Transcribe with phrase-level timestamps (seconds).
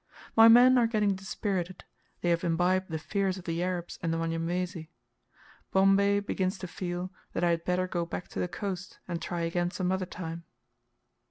[0.35, 1.83] My men are getting dispirited,
[2.21, 4.89] they have imbibed the fears of the Arabs and the Wanyamwezi.
[5.69, 9.41] Bombay begins to feel that I had better go back to the coast, and try
[9.41, 10.43] again some other time.